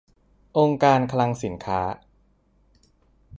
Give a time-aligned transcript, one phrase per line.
[0.57, 1.81] องค์การคลังสินค้า